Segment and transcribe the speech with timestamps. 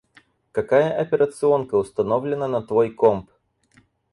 [0.51, 3.29] Какая операционка установлена на твой комп?